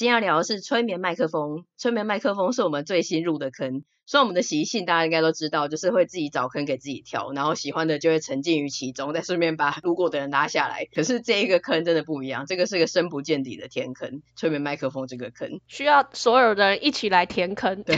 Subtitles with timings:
[0.00, 1.66] 今天要聊的是催眠麦克风。
[1.76, 3.84] 催眠麦克风是我们最新入的坑。
[4.06, 10.86] 所以我们的习性大家应该都知道，就是会自己找坑给自己跳，然后喜欢的就会沉浸于其中，再顺便把路过的人拉下来。
[10.94, 14.22] 可是这一个坑真的不一样，这个是个深不见底的天坑。
[14.36, 17.82] 催眠麦克风这个坑需要所有的人一起来填坑。
[17.82, 17.94] 对。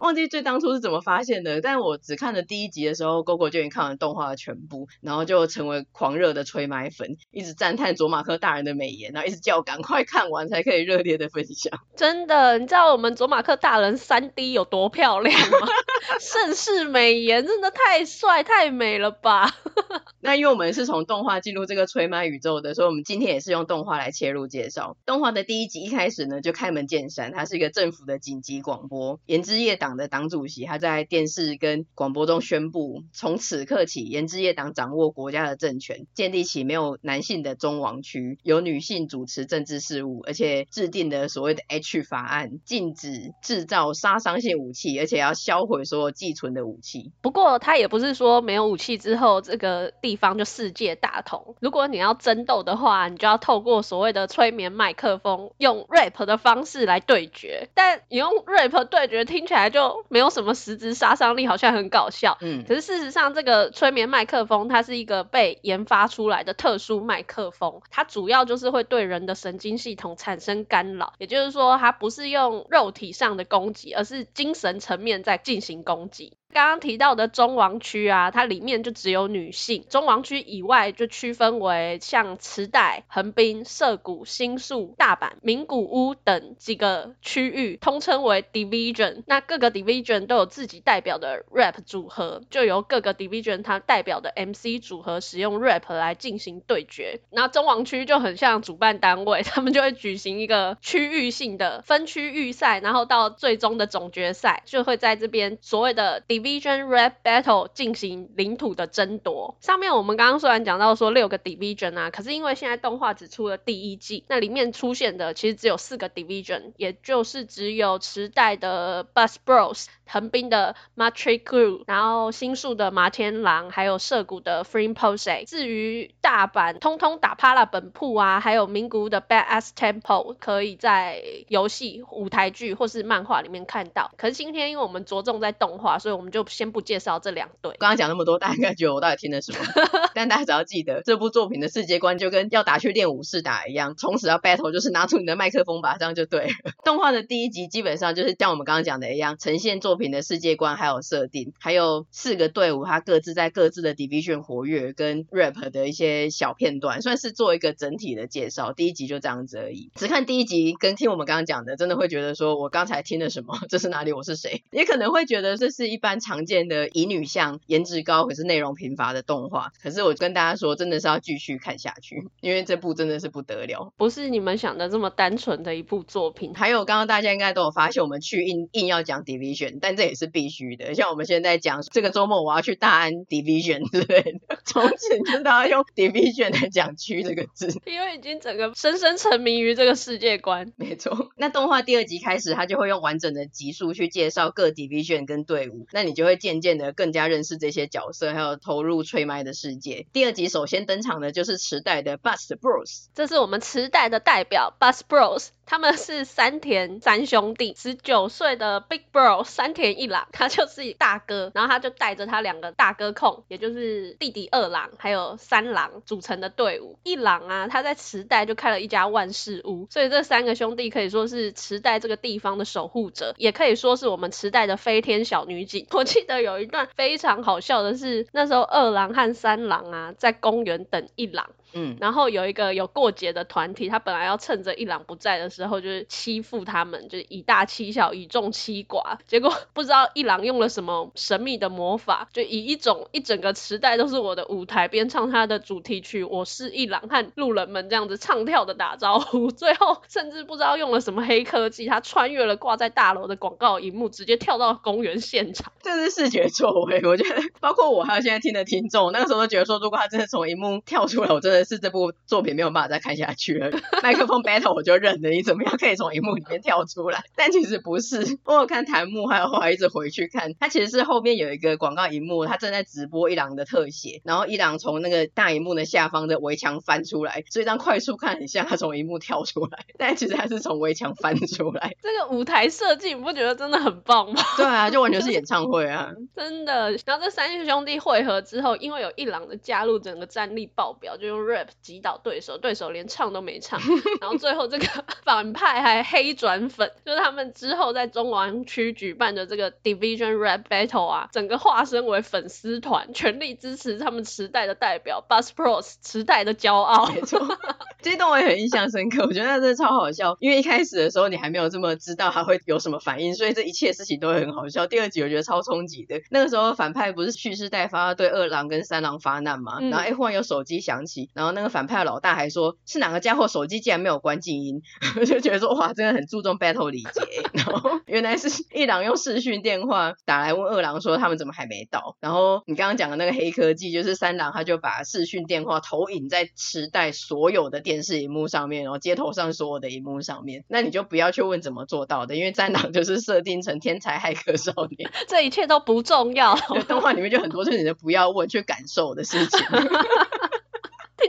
[0.00, 11.80] 忘记最当初是怎么发现的，但我只看了第一集的时候，GoGo 就已经看完动画的全部，然后就成为狂热的催麦粉，一直赞叹佐马克大人的美颜，然后一直叫我赶快看完才可以热烈的分享。
[11.96, 15.58] 真的，你知道我们佐马克大人三 D 有多漂亮吗？
[16.20, 19.50] 盛世美颜，真的太帅太美了吧？
[20.20, 24.96] 那因为我们是从动画进入这个催麦宇宙的，所以我们今天也是用动画来切入介绍。
[25.06, 47.12] 动画的第一集一开始呢，就开门见山，它是一个政府的紧急广播，言之夜党的党主席他在电视跟广播中宣布，从此刻起，研之业党掌握国家的政权，建立起没有男性的中王区，由女性主持政治事务，而且制定的所谓的 H 法案，禁止制造杀伤性武器，而且要销毁所有寄存的武器。
[47.22, 51.54] 不过他也不是说没有武器之后，这个地方就世界大同。
[51.60, 57.68] 如果你要争斗的话，你就要透过所谓的催眠麦克风，用 rap 的方式来对决。
[57.74, 62.38] 但你用 rap 对决，听起来就没有什么实质杀伤力，好像很搞笑。
[62.40, 71.12] 嗯，可是事实上，这个催眠麦克风它是一个被研发出来的特殊麦克风，它主要就是会对人的神经系统产生干扰。
[71.18, 76.38] 也就是说，它不是用肉体上的攻击，而是精神层面在进行攻击。
[76.56, 79.84] 刚刚提到的中王区啊，它里面就只有女性。
[79.90, 89.22] 中王区以外就区分为像池袋、横滨、涩谷、新宿、大阪、名古屋等几个区域，通称为 division。
[89.26, 97.20] 那各个 division 都有自己代表的 rap 组合，就由各个 division 它代表的 MC 组合使用 rap 来进行对决。
[97.28, 109.56] 那中王区就很像主办单位，他们就会举行一个区域性的分区预赛，然后到最终的总决赛，就会在这边所谓的 div Division Rap Battle 进行领土的争夺。
[109.60, 125.48] 上面我们刚刚虽然讲到说六个 Division 啊，可是因为现在动画只出了第一季，那里面出现的其实只有四个 Division，也就是只有池袋的 Bus Bros、横滨的 Matrix Crew，然后新宿的麻天狼，还有涩谷的 Free Pose。
[125.48, 134.12] 至于大阪，通通打趴了本铺啊，还有名古屋的 Badass Temple，可以在游戏、舞台剧或是漫画里面看到。
[134.16, 137.74] 可是今天因为我们着重在动画，所以我们我们就先不介绍这两队。
[137.78, 139.58] 刚刚讲那么多，大家应该觉我到底听了什么？
[140.14, 146.52] 但大家只要记得，这部作品的世界观就跟要打去练武士打一样，从此要 battle 就是拿出你的麦克风吧，这样就对了。
[146.84, 158.74] 动画的第一集基本上就是像我们刚刚讲的一样，呈现作品的世界观还有设定，还有四个队伍，它各自在各自的 division 活跃跟 rap 的一些小片段，算是做一个整体的介绍。
[158.74, 163.58] 第一集就这样子而已，只看第一集跟听我们刚刚讲的，真的会觉得说我刚才听了什么？
[163.70, 164.12] 这是哪里？
[164.12, 164.62] 我是谁？
[164.70, 166.15] 也可能会觉得这是一般。
[166.20, 176.52] 常见的乙女向、颜值高可是内容贫乏的动画，可是我跟大家说，真的是要继续看下去，因为这部真的是不得了，不是你们想的这么单纯的一部作品。
[176.54, 180.94] 还有刚刚大家应该都有发现，我们去硬硬要讲 Division，但这也是必须的。
[180.94, 190.72] 像我们现在讲这个周末我要去大安 Division 之类的， 从此就大家用 Division 来讲区这个字，因为已经整个深深沉迷于这个世界观。
[190.76, 200.06] 没错，那动画第二集开始，他就会用完整的集数去介绍各 Division 跟队伍，那你就会渐渐的更加认识这些角色，还有投入吹麦的世界。
[200.12, 205.48] 第二集首先登场的就是磁带的 Bus Bros，这是我们磁带的代表 Bus Bros。
[205.66, 216.96] 他们是山田三兄弟，十九岁的 Big Bro 山田一郎，他就是大哥，然后他就带着他两个大哥控，也就是弟弟二郎还有三郎组成的队伍。
[217.02, 225.84] 一郎啊，他在池袋就开了一家万事屋，所以这三个兄弟可以说是池袋这个地方的守护者，也可以说是我们池袋的飞天小女警。
[225.92, 239.18] 我记得有一段非常好笑的是，那时候二郎和三郎啊在公园等一郎，嗯，然后有一个有过节的团体，他本来要趁着一郎不在的时候，就是欺负他们，就是以大欺小，以众欺寡。
[239.26, 249.50] 结果不知道一郎用了什么神秘的魔法，就以一种一整个时代都是我的舞台，边唱他的主题曲《我是一郎》和路人们这样子唱跳的打招呼。
[249.52, 255.72] 最后甚至不知道用了什么黑科技，他穿越了挂在大楼的广告荧幕，直接跳到公园现场。
[255.82, 263.70] 这是视觉作为，我觉得包括我还有现在听的听众，那个时候都觉得说，如果他真的从荧幕跳出来，我真的是这部作品没有办法再看下去了。
[264.02, 267.24] 麦克风 battle 我就认了，你怎么样可以从荧幕里面跳出来？
[267.36, 281.96] 但其实不是，我有看弹幕，还有后来一直回去看，它其实是后面有一个广告荧幕，它正在直播一郎的特写，然后一郎从那个大荧幕的下方的围墙翻出来，所以这样快速看很像他从荧幕跳出来，但其实他是从围墙翻出来。
[282.02, 284.42] 这个舞台设计你不觉得真的很棒吗？
[284.56, 286.90] 对啊，就完全是演唱会啊， 真的。
[287.04, 293.80] 然后这三兄弟汇合之后，因为有一郎的加入，整个战力爆表，就用 rap 击倒对手，对手连唱都没唱。
[294.20, 294.86] 然后最后这个
[295.24, 307.06] 反派还黑转粉，就是他们之后在中王区举办的这个 Division Rap Battle 啊，整个化身为粉丝团，全力支持他们时代的代表 Bus Pros 时代的骄傲。
[307.10, 307.40] 没错，
[308.02, 314.86] 这段我也很印象深刻，我觉得那真的超好笑，因为一开始的时候你还没有这么知道他会有什么反应，所以这一切事情都会很好笑。
[314.86, 324.80] 第二集我觉得超冲击的，那个时候反派不是蓄势待发对二郎跟三郎发难嘛，嗯、然后哎忽然有手机响起，然后那个反派老大还说是哪个家伙手机竟然没有关静音，
[325.20, 327.20] 我就觉得说哇，真的很注重 battle 礼节。
[327.52, 346.54] 然后原来是一郎用视讯电话打来问二郎说他们怎么还没到，然后你刚刚讲的那个黑科技就是三郎他就把视讯电话投影在池袋所有的电视荧幕上面，然后街头上所有的荧幕上面，那你就不要去问怎么做到的，因为三郎就是设定成天才骇客少年， 这一切都不重要。
[346.88, 349.58] 动画里面就很多是你的不要问去感受的事情。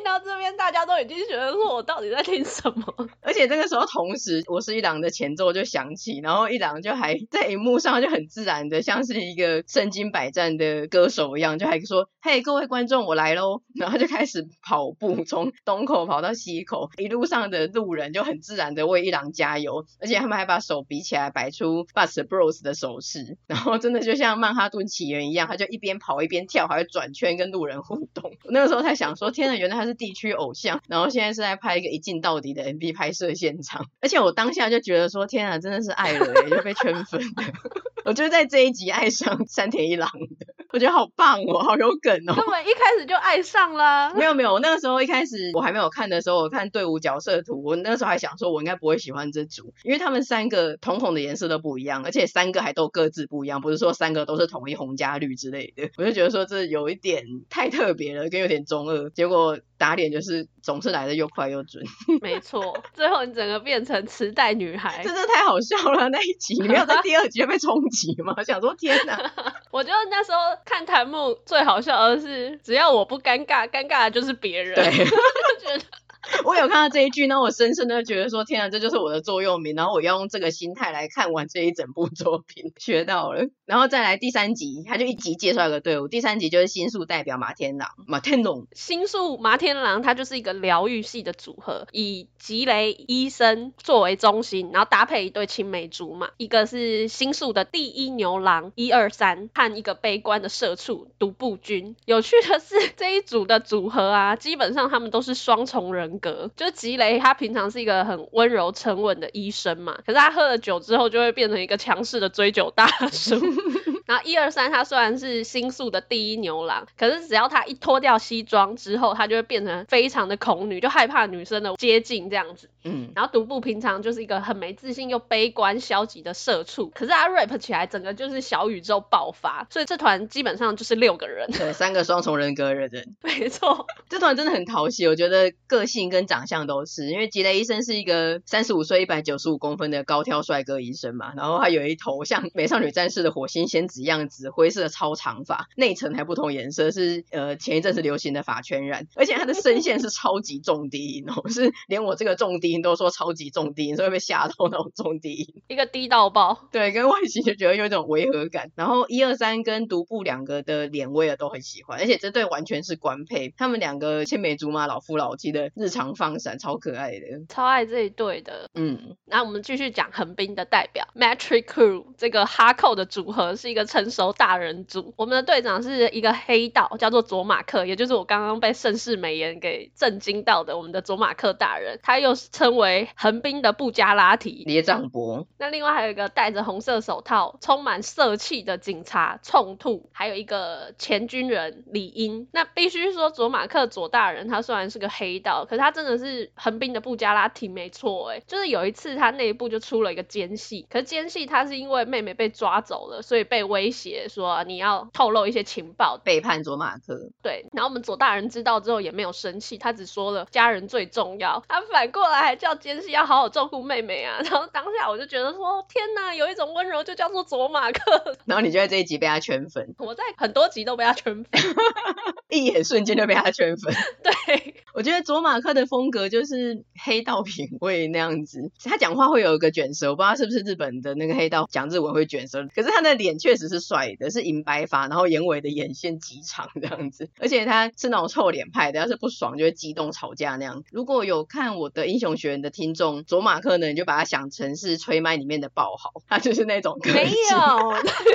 [0.08, 3.08] 到这边，大家都已经觉得说我到底在听什么？
[3.22, 28.34] 而且这个时候，同时我是一郎的前奏就响起，然后一郎就还在荧幕上就很自然的，像是一个身经百战的歌手一样，就还说：“嘿，各位观众，我来喽！” 然后就开始跑步，从东口跑到西口，一路上的路人就很自然的为一郎加油，而且他们还把手比起来，摆出 Bus Bros 的手势， 然后真的就像曼哈顿起源一样，他就一边跑一边跳，还会转圈跟路人互动。
[28.50, 37.28] 那个时候才想说：“天呐，原来。”他是地区偶像，然后现在是在拍一个一镜到底的 MV 拍摄现场， 而且我当下就觉得说，天啊，真的是爱了耶， 就被圈粉了。
[38.06, 40.10] 我就在这一集爱上山田一郎
[40.40, 42.34] 的，我觉得好棒哦，好有梗哦。
[42.36, 44.14] 根本一开始就爱上了。
[44.16, 55.90] 没有没有，我那个时候一开始我还没有看的时候，我看队伍角色图，我那个时候还想说，我应该不会喜欢这组，因为他们三个瞳孔的颜色都不一样，而且三个还都各自不一样，不是说三个都是统一红加绿之类的。
[55.98, 59.10] 我就觉得说这有一点太特别了，跟有点中二。
[59.10, 59.60] 结果。
[59.78, 61.84] 打脸就是总是来的又快又准，
[62.22, 62.84] 没错。
[62.94, 68.36] 最后你整个变成磁带女孩，真的太好笑了那一集，你没有在第二集就被冲击吗？
[68.44, 69.32] 想说天哪！
[69.72, 74.76] 我觉得那时候看弹幕最好笑的是，只要我不尴尬，尴尬的就是别人。
[74.76, 75.84] 对，就觉得。
[76.46, 79.76] 我有看到这一句，那我深深的觉得说，天啊，这就是我的座右铭。
[79.76, 83.48] 然后我要用这个心态来看完这一整部作品，学到了。
[83.66, 86.08] 然后再来第三集，他就一集介绍一个队伍。
[86.08, 88.68] 第三集就是新宿代表马天郎，马天龙。
[88.74, 101.96] 新宿马天郎，他就是一个疗愈系的组合，以吉雷医生作为中心，然后搭配一对青梅竹马，一个是新宿的第一牛郎一二三，和一个悲观的社畜独步军。
[102.06, 106.17] 有趣的是这一组的组合啊，基本上他们都是双重人。
[106.20, 113.40] 格就吉雷，他平常是一个很温柔沉稳的医生嘛，可是他喝了酒之后就会变成一个强势的追酒大叔。
[114.08, 122.70] 然后一二三，他虽然是新宿的第一牛郎，可是只要他一脱掉西装之后，他就会变成非常的恐女，就害怕女生的接近这样子。
[122.88, 152.77] 嗯，然后独步平常就是一个很没自信又悲观消极的社畜，可是他 rap 起来整个就是小宇宙爆发，所以这团基本上就是六个人，对，三个双重人格的人， 没错，这团真的很讨喜，我觉得个性跟长相都是，因为吉雷医生是一个三十五岁一百九十五公分的高挑帅哥医生嘛，然后他有一头像美少女战士的火星仙子样子，灰色的超长发，内层还不同颜色，是呃前一阵子流行的发圈染，而且他的声线是超级重低音哦， 是连我这个重低。
[152.78, 156.58] 音都说超级重低音，所以会被吓到那种重低音， 一个低到爆。
[156.72, 158.72] 对，跟外形就觉得有一种违和感。
[158.76, 168.70] 然后一二三跟独步两个的脸我也都很喜欢，而且这对完全是官配，他们两个青梅竹马、老夫老妻的日常放闪，超可爱的，超爱这一对的。
[168.74, 182.36] 嗯，那我们继续讲横滨的代表 Matrix Crew 这个哈扣的组合是一个成熟大人组，我们的队长是一个黑道，叫做佐马克，也就是我刚刚被盛世美颜给震惊到的我们的佐马克大人，他又
[182.68, 185.48] 称为横滨的布加拉提列藏伯。
[185.58, 192.50] 那另外还有一个戴着红色手套、充满色气的警察冲兔，还有一个前军人李英。
[192.52, 207.30] 那必须说佐马克佐大人他虽然是个黑道，可是他真的是横滨的布加拉提没错哎，就是有一次他内部就出了一个奸细，可是奸细他是因为妹妹被抓走了，所以被威胁说你要透露一些情报，背叛佐马克。
[207.42, 214.40] 对，然后我们佐大人知道之后也没有生气，他只说了家人最重要，他反过来还叫奸细要好好照顾妹妹啊。
[214.50, 218.38] 然后当下我就觉得说，天哪，有一种温柔就叫做卓马克。
[218.46, 221.62] 然后你就在这一集被他圈粉，我在很多集都被他圈粉，
[222.50, 223.94] 一眼瞬间就被他圈粉。
[224.24, 240.84] 对，我觉得卓马克的风格就是黑道品味那样子，他讲话会有一个卷舌，我不知道是不是日本的那个黑道讲日文会卷舌，可是他的脸确实是帅的，是银白发，然后眼尾的眼线极长这样子，而且他是那种臭脸派的，要是不爽就会激动吵架那样。
[240.92, 247.28] 如果有看我的英雄学院的听众，卓马克呢，你就把他想成是吹麦里面的爆豪， 他就是那种没有，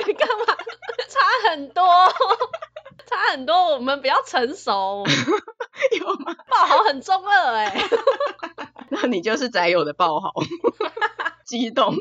[0.07, 0.55] 你干嘛？
[1.09, 1.83] 差很多，
[3.05, 5.03] 差很多，我们比较成熟，
[5.99, 6.35] 有吗？
[6.49, 7.89] 爆豪很中二哎、欸，
[8.89, 10.33] 那你就是宅友的爆豪。
[11.45, 11.93] 激动，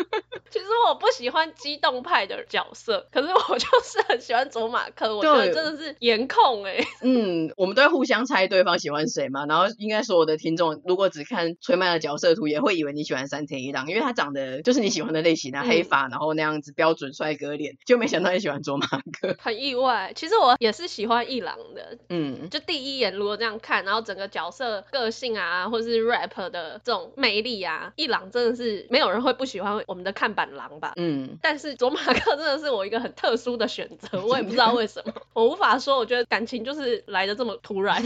[0.50, 6.86] 其实我不喜欢激动派的角色，可是我就是很喜欢佐马克，我觉得真的是颜控哎、欸。
[7.02, 20.12] 嗯，我们都会互相猜对方喜欢谁嘛，然后应该所有的听众如果只看崔麦的角色图，也会以为你喜欢山田一郎，因为他长得就是你喜欢的类型啊，嗯、黑发，然后那样子标准帅哥脸，就没想到你喜欢佐马克，很意外。
[20.14, 28.86] 其实我也是喜欢一郎的，嗯，就第一眼如果这样看，然后整个角色个性啊，或是 rap 的这种魅力啊，一郎真的是。
[28.90, 30.92] 没有人会不喜欢我们的看板狼吧？
[30.96, 38.02] 嗯，但是卓马克真的是我一个很特殊的选择，我也不知道为什么， 我无法说，我觉得感情就是来的这么突然。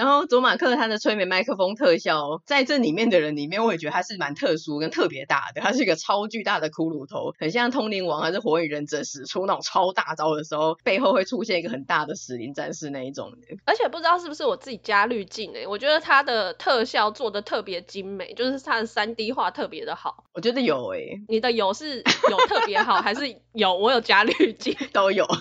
[0.00, 5.60] 然后佐马克他的催眠麦克风特效，在这里面的人里面，我也觉得他是蛮特殊跟特别大的。
[5.60, 13.36] 他是一个超巨大的骷髅头，很像通灵王还是火影忍者使出那种超大招的时候，背后会出现一个很大的死灵战士那一种的。
[13.66, 20.24] 而且不知道是不是我自己加滤镜诶，我觉得他的特效做的特别精美，就是他的三 D 画特别的好。
[20.32, 24.74] 我觉得有诶，你的有是有特别好，还是有我有加滤镜？
[24.94, 25.26] 都有。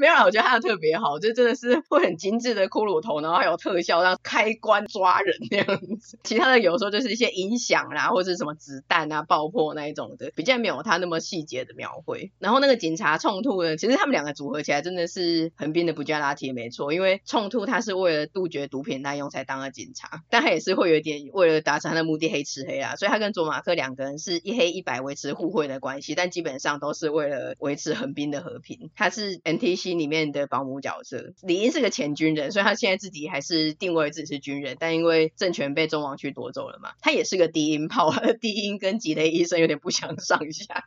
[0.00, 6.18] 没有啦，我觉得他的特别好，就真的是会很精致的骷髅头，然后还有特效，叫让开关抓人那样子。
[6.22, 12.30] 其他的有时候就是一些音响啦，或者什么子弹啊爆破那一种的，比较没有他那么细节的描绘。
[12.38, 28.90] 然后那个警察冲突呢，其实他们两个组合起来真的是横滨的布加拉提没错，因为冲突他是为了杜绝毒品滥用才当了警察，但他也是会有点为了达成他的目的黑吃黑啊，所以他跟佐马克两个人是一黑一白维持互惠的关系，但基本上都是为了维持横滨的和平。
[28.94, 29.78] 他是 NTC。
[29.78, 40.84] 里面的保姆角色，李英是个前军人，所以他现在自己还是定位自己是军人，但因为政权被中王区夺走了嘛，他也是个低音炮， 低音跟吉雷医生有点不相上下，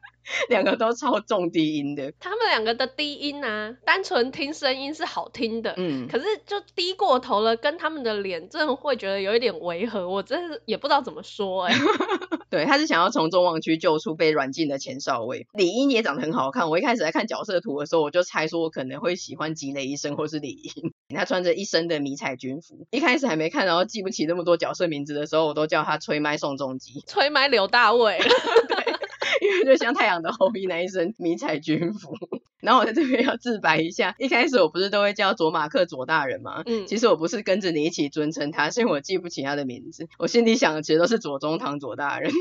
[0.47, 2.13] 两个都超重低音的。
[2.19, 11.79] 他们两个的低音啊，单纯听声音是好听的，嗯，可是就低过头了，跟他们的脸真的会觉得有一点违和，我真是也不知道怎么说哎、欸。
[12.51, 15.47] 对，他是想要从中望区救出被软禁的前少尉。
[15.53, 19.01] 李英也长得很好看，我一开始在看角色图的时候，我就猜说我可能。
[19.01, 22.85] 会喜欢吉雷医生或是李英， 他穿着一身的迷彩军服。
[22.91, 28.19] 一开始还没看，然后记不起那么多角色名字的时候，我都叫他吹麦宋仲基，吹麦刘大卫。
[29.65, 32.13] 就像太阳的后裔那一身迷彩军服。
[32.59, 36.61] 然后我在这边要自白一下，一开始我不是都会叫佐马克佐大人吗？
[36.67, 40.07] 嗯，其实我不是跟着你一起尊称他，是因为我记不起他的名字。
[40.19, 42.31] 我心里想的其实都是左宗棠左大人，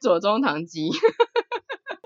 [0.00, 0.90] 左宗棠基。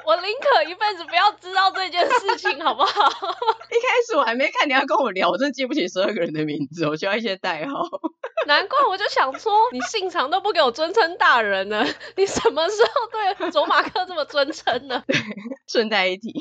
[0.09, 3.09] 我宁可一辈子不要知道这件事情，好不好？
[3.71, 7.83] 一开始我还没看你要跟我聊，我真记不起十二个人的名字，我需要一些代号。
[8.49, 11.87] 难怪我就想说，你信长都不给我尊称大人呢，
[12.17, 15.05] 你什么时候对卓马克这么尊称呢？
[15.07, 15.15] 对，
[15.69, 16.33] 顺带一提。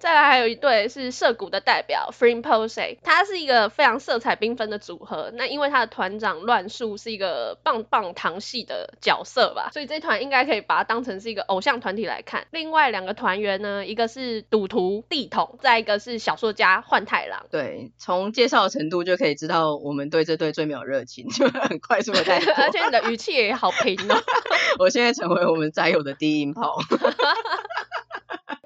[0.00, 5.30] 再来还有一对是涉谷的代表 Freem-Pose，他是一个非常色彩缤纷的组合。
[5.34, 12.46] 那因为他的团长乱树是一个棒棒糖系的角色吧，所以这团应该可以把它当成是一个偶像团体来看。
[12.50, 17.46] 另外两个团员呢，一个是赌徒地桶，再一个是小说家幻太郎。
[17.50, 22.52] 对，从介绍的程度就可以知道我们对这对最没有热情，就很快速的带过。
[22.56, 24.16] 而且你的语气也好平哦。
[24.78, 26.78] 我现在成为我们宅友的低音炮。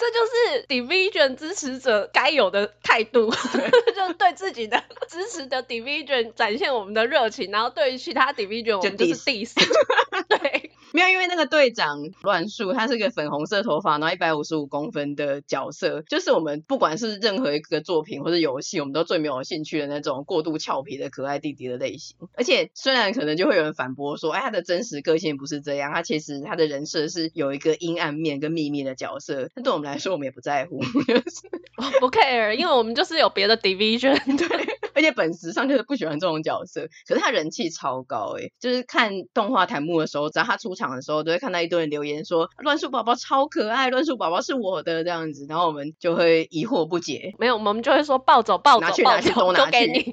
[0.03, 3.31] 这就是 Division 支持者该有的态度，
[3.95, 9.55] 就是对自己的 支持的 Division 展现我们的热情，然后对于其他 Division 我们就是 diss。
[10.29, 10.52] 对。
[10.93, 22.17] 没有，因为那个队长乱树，他是个粉红色头发，然后一百五十五公分的角色，就是我们不管是任何一个作品或者游戏，我们都最没有兴趣的那种过度俏皮的可爱弟弟的类型。
[22.35, 29.49] 而且虽然可能就会有人反驳说，哎，他的真实个性不是这样，他其实他的人设是有一个阴暗面跟秘密的角色。
[29.55, 36.87] 但对我们来说，我们也不在乎，我不 care，因为我们就是有别的 division，对，而且本质上就是不喜欢这种角色。
[37.09, 40.93] 可是他人气超高，哎，就是看动画弹幕的时候，只要他出场。
[40.93, 47.33] 的时候都会看到一堆人留言说乱树宝宝超可爱，乱树宝宝是我的这样子，然后我们就会疑惑不解。
[47.39, 50.13] 没有，我们就会说抱走抱走，拿去拿去都拿给你。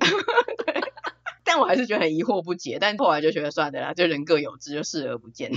[1.44, 5.52] 但我还是觉得很疑惑不解，但后来就觉得算了啦，就人各有志，就视而不见。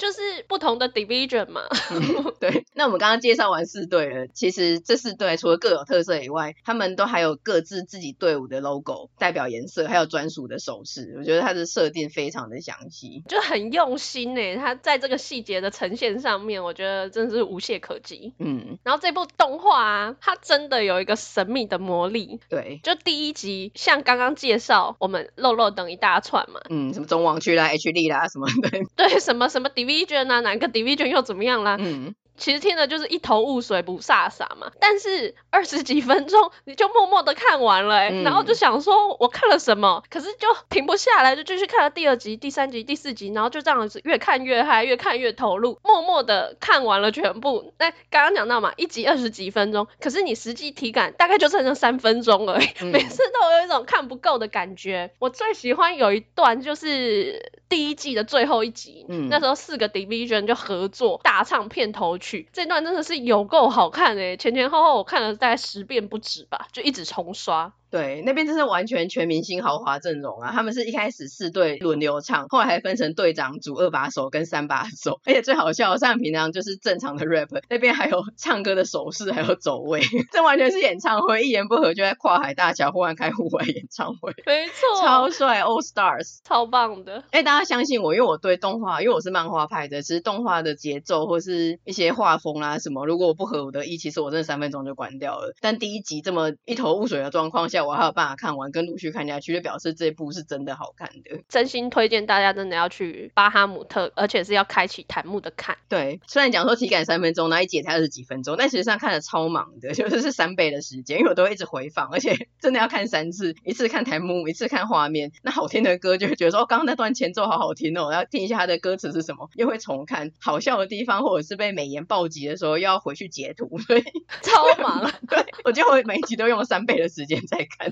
[0.00, 1.62] 就是不同的 division 嘛。
[1.92, 11.14] 嗯、 对，那我们刚刚介绍完四队了，其实这四队除了各有特色以外，他们都还有各自自己队伍的 logo 代表颜色，还有专属的手势。
[11.18, 14.56] 我觉得它的设定非常的详细，就很用心诶。
[14.56, 18.32] 它在这个细节的呈现上面，我觉得真的是无懈可击。
[18.38, 22.40] 嗯，然后这部动画啊，它真的有一个神秘的魔力。
[22.48, 29.89] 对，就第一集，像刚刚介绍我们漏漏等一大串嘛，嗯，什么中网区啦、H 力啦什么的， 对，什么什么 division
[30.30, 31.76] 啊，哪个 division 又怎么样啦？
[31.78, 32.14] 嗯。
[32.36, 34.72] 其实听的就是一头雾水，不飒飒嘛。
[34.80, 47.74] 但是二十几分钟你就默默的看完了，欸，嗯，然后就想说我看了什么，可是就停不下来，就继续看了第二集、第三集、第四集，然后就这样子越看越嗨，越看越投入，默默的看完了全部。
[47.78, 55.10] 那刚刚讲到嘛，一集二十几分钟，可是你实际体感大概就剩下三分钟而已，嗯，每次都有一种看不够的感觉。
[55.18, 62.48] 我最喜欢有一段就是第一季的最后一集，嗯，那时候四个 division 就合作大唱片头曲。
[62.52, 67.72] 这段真的是有够好看诶，前前后后我看了大概十遍不止吧，就一直重刷。
[67.90, 70.52] 对，那边真是完全全明星豪华阵容啊！
[70.52, 80.00] 他们是一开始四队轮流唱，后来还分成队长组二把手跟三把手，而且最好笑的，像平常就是正常的 rap，那边还有唱歌的手势，还有走位，
[80.32, 87.24] 这完全是演唱会，一言不合就在跨海大桥忽然开户外演唱会，没错，超帅，All Stars，超棒的。
[87.30, 95.54] 哎，大家相信我，因为我对动画，因为我是漫画派的，其实动画的节奏或是一些画风啦什么，如果我不合我的意，其实我真的三分钟就关掉了。
[95.60, 101.42] 但第一集这么一头雾水的状况下，我还有办法看完，跟陆续看下去，就表示这一部是真的好看的。
[101.48, 105.76] 真心推荐大家真的要去巴哈姆特，而且是要开启弹幕的看。
[105.88, 115.32] 对，虽然讲说体感三分钟，那一集才二十几分钟，但实际上看的超忙的，就是是三倍的时间，因为我都会一直回放，而且 真的要看三次，一次看弹幕，一次看画面。
[115.42, 120.32] 那好听的歌就会觉得说，哦，刚刚那段前奏好好听哦，要听一下它的歌词是什么，又会重看。
[120.40, 124.02] 好笑的地方或者是被美颜暴击的时候，又要回去截图，所以
[124.42, 125.10] 超忙。
[125.28, 127.90] 对，我就会每一集都用了三倍的时间在看。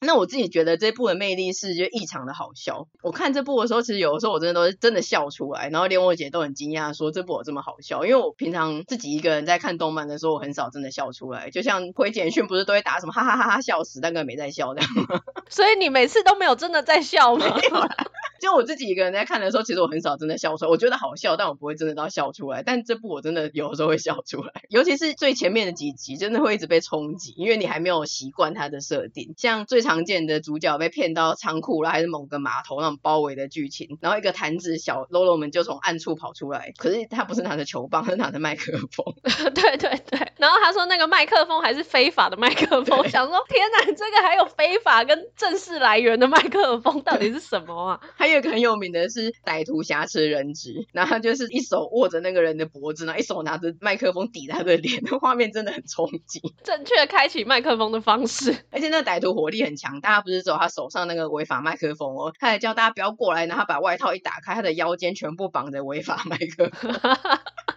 [0.00, 2.86] 那我自己觉得这部的魅力是就异常的好笑。
[3.02, 8.04] 我看这部的时候，其实有的时候我真的都是真的笑出来，然后连我姐都很惊讶说这部有这么好笑。
[8.04, 11.50] 因为我平常自己一个人在看动漫的时候，我很少真的笑出来。
[11.50, 14.90] 就像回简讯不是都会打什么哈哈哈哈笑死，但根本没在笑这样。
[15.50, 17.46] 所以你每次都没有真的在笑吗？
[17.56, 17.96] 没有啦。
[18.40, 20.70] 就我自己一个人在看的时候，其实我很少真的笑出来。
[20.70, 22.62] 我觉得好笑，但我不会真的到笑出来。
[22.62, 29.34] 但这部我真的有的时候会笑出来，尤其是最前面的几集，真的会一直被冲击，因为你还没有习惯它的设定。
[29.36, 30.76] 像最常见的主角。
[30.76, 39.14] 被骗到仓库了，还是某个码头那种包围的剧情，然后一个坛子小喽啰们就从暗处跑出来，可是他不是拿着球棒， 他是拿着麦克风。
[39.54, 48.00] 对 对对，然后他说那个麦克风还是非法的麦克风，想说天哪，这个还有非法跟正式来源的麦克风，到底是什么啊？
[48.16, 56.40] 还有一个很有名的是歹徒挟持人质，然后就是一手握着那个人的脖子，然后一手拿着麦克风抵他的脸，那画面真的很冲击。
[56.62, 60.56] 正确开启麦克风的方式，而且那个歹徒火力很强，大家不是走。
[60.58, 66.90] 他手上那个违法麦克风哦，他还叫大家不要过来，然后把外套一打开，他的腰间全部绑着违法麦克风。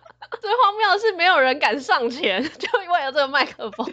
[0.41, 3.88] 最荒谬的是，没有人敢上前， 就为了这个麦克风。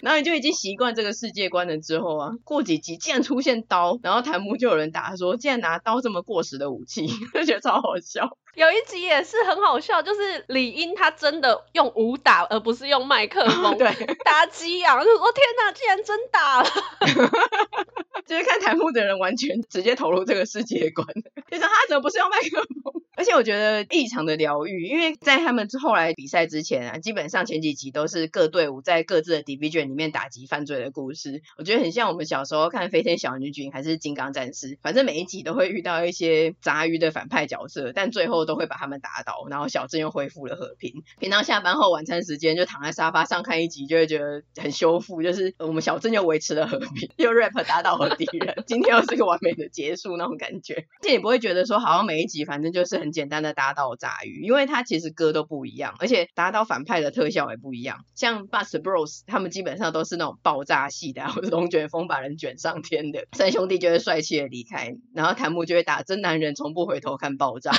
[0.00, 8.38] 然后你就已经习惯这个世界观了之后啊，过几集竟然出现刀，然后弹幕就有人打说，竟然拿刀这么过时的武器， 就觉得超好笑。
[8.54, 13.88] 有一集也是很好笑，就是李英他真的用武打，而不是用麦克风 对
[14.24, 16.68] 打击啊，就说天哪，竟然真打了！
[18.26, 21.06] 就是看台幕的人完全直接投入这个世界观，
[21.50, 23.02] 就是他怎么不是用麦克风？
[23.16, 41.02] 而且我觉得异常的疗愈，因为在他们后来比赛之前啊，基本上前几集都是各队伍在各自的 division 里面打击犯罪的故事，我觉得很像我们小时候看《飞天小女警》还是《金刚战士》，反正每一集都会遇到一些杂鱼的反派角色，但最后都会把他们打倒，然后小镇又恢复了和平。
[41.18, 50.86] 平常下班后晚餐时间就躺在沙发上看一集，就会觉得很修复，就是我们小镇又维持了和平，又 rap 打倒了敌人，今天又是个完美的结束那种感觉。
[51.02, 58.04] 这也不会觉得说好像每一集反正就是很简单的打倒炸鱼，因为它其实歌都不一样，而且打倒反派的特效也不一样。
[58.14, 67.72] 像 Bus Bros 他们基本上都是那种爆炸系的，或者龙卷风把人卷上天的，三兄弟就会帅气的离开，然后弹幕就会打真男人从不回头看爆炸。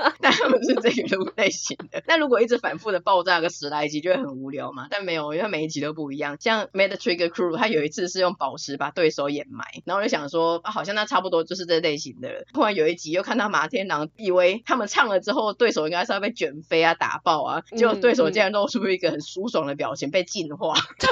[0.20, 2.02] 但他们是这个类型的。
[2.08, 4.88] 那如果一直反复的爆炸个十来集，就会很无聊嘛。
[4.90, 6.36] 但没有，因为每一集都不一样。
[6.40, 12.44] 像 Mad Trigger Crew，他有一次是用宝石把对手掩埋，然后我就想说，啊，好像那差不多就是这类型的了。
[12.52, 20.74] 突然有一集又看到马天狼，以为他们唱了之后，对手应该是要被卷飞啊、打爆啊，结果对手竟然露出一个很舒爽的表情，被净化。
[20.98, 21.08] 对。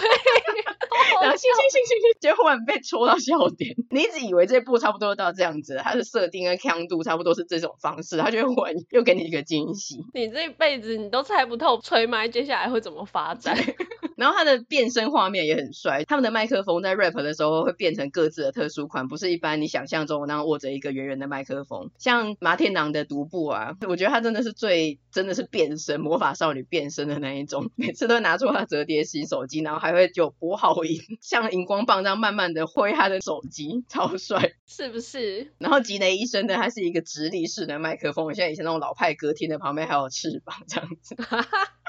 [1.22, 3.74] 然后，行行行行行，结果忽然被戳到笑点。
[3.90, 9.96] 你一直以为这部差不多到这样子，它的设定跟强度差不多是这种方式，他就会又给你一个惊喜。
[10.14, 13.56] 你这一辈子你都猜不透吹麦接下来会怎么发展。
[14.16, 21.90] 然后他的变身画面也很帅，他们的麦克风在 rap 的时候会变成各自的特殊款，不是一般你想象中那样握着一个圆圆的麦克风。
[21.98, 35.52] 像马天狼的独步啊，我觉得他真的是最真的是变身魔法少女变身的那一种，每次都拿出他折叠型手机，然后还会有拨号音， 像荧光棒这样慢慢的挥他的手机，超帅，是不是？
[35.58, 41.14] 然后吉雷医生呢，他是一个直立式的麦克风，像以前那种老派歌厅的旁边还有翅膀这样子。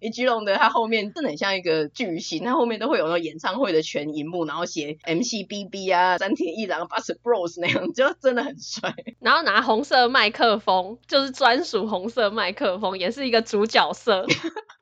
[0.00, 8.94] 一 G 龙的，它后面真的很像一个巨星，它后面都会有那种演唱会的全荧幕，然后写 MCBB 啊、山田一郎、Bus Bros 那样，就真的很帅。
[9.20, 14.26] 然后拿红色麦克风，就是专属红色麦克风，也是一个主角色。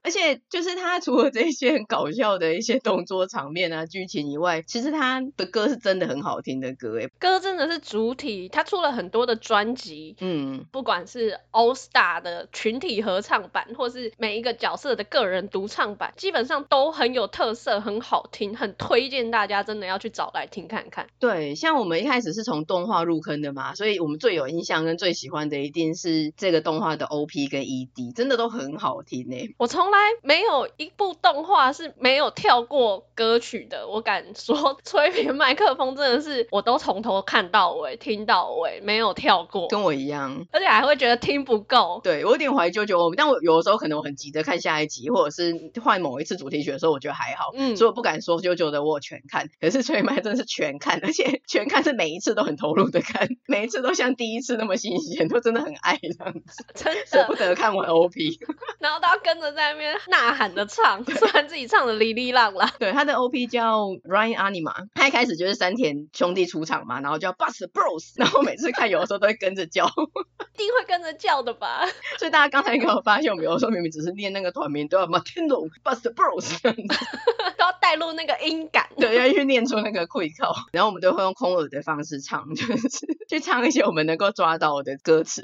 [0.03, 8.49] 而且就是他除了这些很搞笑的一些动作场面啊、剧情以外，其实他的歌是真的很好听的歌诶，歌真的是主体。
[8.49, 21.09] 他出了很多的专辑，嗯，不管是 All Star 的群体合唱版，或是每一个角色的个人独唱版，基本上都很有特色，很好听，很推荐大家真的要去找来听看看。
[21.19, 29.55] 对，像我们一开始是从动画入坑的嘛，所以我们最有印象跟最喜欢的一定是这个动画的 OP 跟 ED，真的都很好听诶。
[29.59, 39.69] 我从来没有一部动画是没有跳过歌曲的，我敢说催眠麦克风真的是我都从头看到尾，听到尾，没有跳过。
[39.69, 42.01] 跟我一样，而且还会觉得听不够。
[42.03, 47.51] 对，我有点怀旧旧，但我有的时候可能我很急着看下一集，或者是换某一次主题曲的时候，我觉得还好。
[47.55, 58.39] 嗯，所以我不敢说旧旧的我全看，可是催眠真的是全看， 而且全看是每一次都很投入的看， 每一次都像第一次那么新鲜，都真的很爱这样子， 真舍不得看完 OP，
[58.79, 62.71] 然后都要跟着在那边呐喊的唱，虽然自己唱的哩哩浪啦。
[62.79, 69.87] 对，他的 OP 叫 Ryan Anima，他一开始就是山田兄弟出场嘛，然后叫 Bus Bros， 然后每次看有的时候都会跟着叫，
[70.55, 71.87] 一定会跟着叫的吧？
[72.19, 82.89] 所以大家刚才有没有发现，我们有时候明明只是念那个团名，都要 Martino Bus Bros，都要带入那个音感，对，要去念出那个会靠，然后我们都会用空耳的方式唱，就是
[83.29, 85.43] 去唱一些我们能够抓到的歌词。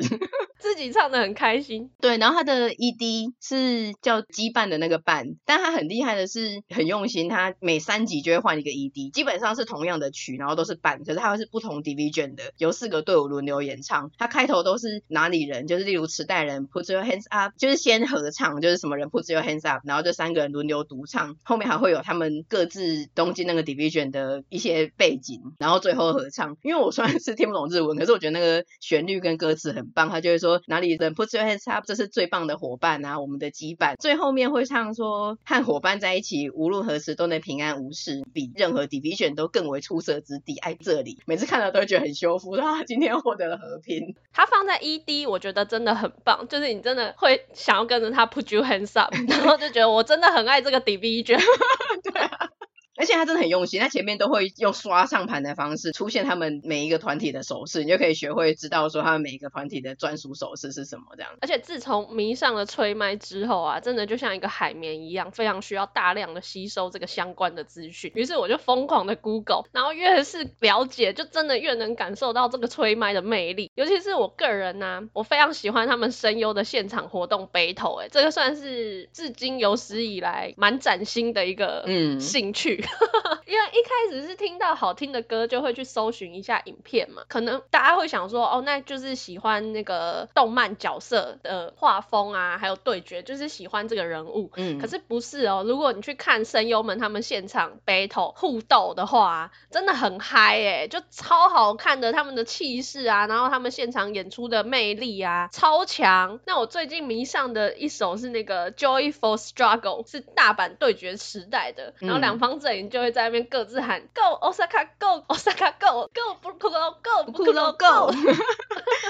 [0.65, 24.11] 自己唱的很开心，对，然后他的 ED 是叫羁绊的那个绊，但他很厉害的是很用心，他每三集就会换一个 ED，基本上是同样的曲，然后都是伴，可是他会是不同 division 的，由四个队伍轮流演唱，他开头都是哪里人，就是例如池袋人 Put your hands up，就是先合唱，就是什么人 Put your hands up，然后这三个人轮流独唱，后面还会有他们各自东京那个 division
[24.11, 26.57] 的一些背景，然后最后合唱。
[26.63, 30.54] 因为我虽然是听不懂日文，可是我觉得那个旋律跟歌词很棒，他就会说。
[30.67, 33.97] 哪里人 put your hands up，这是最棒的伙伴啊，我们的羁绊。
[33.99, 40.57] 最后面会唱说，和伙伴在一起，无论何时都能平安无事，比任何 division 都更为出色之地。
[40.59, 44.15] 爱这里，每次看到都会觉得很修复，啊，今天获得了和平。
[44.33, 51.41] 他放在 ED，我觉得真的很棒，就是你真的会想要跟着他 put your hands up，然后就觉得我真的很爱这个 division。
[52.03, 52.49] 对啊。
[52.97, 61.31] 而且他真的很用心，他前面都会用刷上盘的方式出现他们每一个团体的手势，你就可以学会知道说他们每一个团体的专属手势是什么这样。
[61.41, 68.13] 而且自从迷上了吹麦之后啊，真的就像一个海绵一样，非常需要大量的吸收这个相关的资讯。
[68.15, 73.71] 于是我就疯狂的 Google，然后越是了解，就真的越能感受到这个吹麦的魅力。
[73.75, 82.77] 尤其是我个人呢、啊，我非常喜欢他们声优的现场活动 battle，哎，这个算是至今有史以来蛮崭新的一个嗯兴趣。
[82.77, 82.84] 嗯
[83.47, 87.23] 因为一开始是听到好听的歌，就会去搜寻一下影片嘛。
[87.29, 94.51] 可能大家会想说，哦，那就是喜欢那个动漫角色的画风啊，还有对决，就是喜欢这个人物。
[94.57, 94.79] 嗯。
[94.79, 106.41] 可是不是哦，如果你去看声优们他们现场 battle 互斗的话，真的很嗨诶，就超好看的，他们的气势啊，然后他们现场演出的魅力啊，超强。
[106.47, 118.13] 那我最近迷上的一首是那个 Joyful Struggle，是大阪对决时代的，然后两方阵营就会在那边各自喊 Go Osaka Go Osaka Go Go 不哭了 Go 不哭了 Go，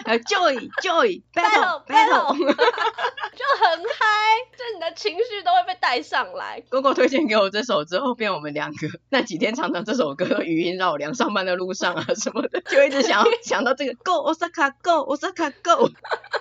[0.04, 6.62] 还有 Joy Joy Battle Battle， 就很嗨，就你的情绪都会被带上来。
[6.68, 15.90] 哥哥推荐给我这首之后，变我们两个那几天常常这首歌语音绕梁，上班的路上啊什么的，就一直想要 想到这个 Go Osaka Go Osaka Go，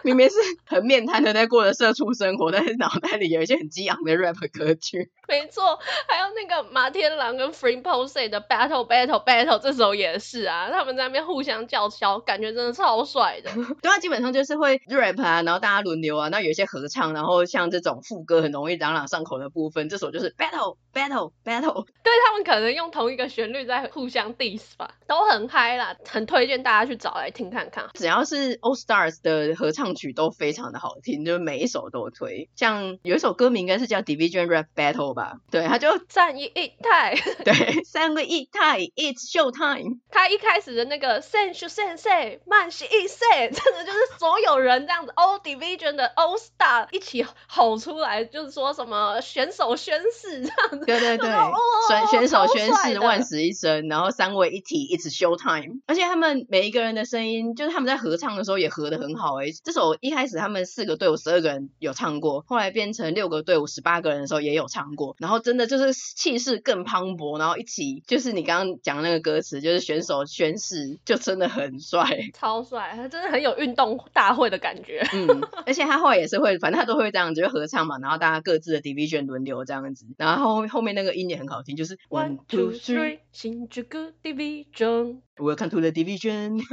[0.03, 5.11] 明明是很面瘫的在过着社畜生活，但是脑袋里有一些很激昂的 rap 歌曲。
[5.27, 13.51] 没错，还有那个马天狼跟 Free Pose 的 Battle Battle Battle，这首也是啊，他们在那边互相叫嚣，感觉真的超帅的。
[13.81, 21.85] 对啊，基本上就是会 rap 啊，然后大家轮流啊，那有一些合唱，然后像这种副歌很容易朗朗上口的部分，这首就是 Battle Battle Battle。
[22.03, 27.85] 对，他们可能用同一个旋律在互相 diss 吧，都很嗨啦，很推荐大家去找来听看看。
[27.93, 32.49] 只要是 All Stars 的合唱曲都非常的好听，就是每一首都推。
[32.55, 35.37] 像有一首歌名应该是叫 Division Rap Battle 吧？
[35.51, 36.71] 对，他就战一一
[37.11, 37.21] 体。
[37.43, 39.99] 对， 三个一太，It's show time。
[40.09, 50.85] 他一开始的那个 Senshu Sensei，慢西一 say， 真的就是所有人这样子，All Division 的 All Star 一起吼出来，就是说什么选手宣誓这样子。
[50.85, 55.81] 对对对，选、哦、选手宣誓万死一生，然后三位一体，It's show time。
[55.87, 59.51] 而且他们每一个人的声音，就是他们在合唱的时候也合得很好诶。
[59.63, 72.05] 这首一开始他们四个队伍十二个人有唱过，后来变成六个队伍十八个人的时候也有唱过，然后真的就是气势更磅礴，然后一起就是你刚刚讲的那个歌词，就是选手宣誓，就真的很帅，
[72.37, 75.03] 超帅，他真的很有运动大会的感觉。
[75.11, 83.81] 嗯，而且他后来也是会，反正他都会这样子，就合唱嘛，然后大家各自的 division 轮流这样子，然后后后面那个音也很好听，就是 one two three 新竹
[84.21, 86.61] division，welcome to the division，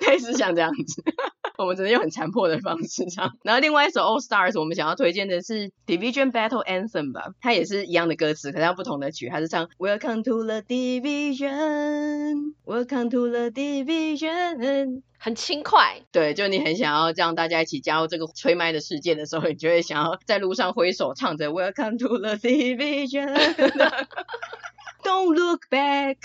[0.08, 1.04] 类似像这样子。
[1.56, 3.36] 我们只能用很残破的方式唱。
[3.42, 16.00] 然后另外一首 All Stars，我们想要推荐的是 Division Battle Anthem 吧，它也是一样的歌词，可是它不同的曲，它是唱 Welcome to the Division，Welcome to the Division，很轻快。
[16.10, 23.34] 对，就你很想要让大家一起加入这个吹麦的世界的时候，你就会想要在路上挥手唱着 Welcome to the Division。
[25.04, 26.16] Don't look back.